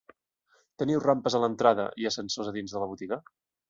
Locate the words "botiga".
2.95-3.27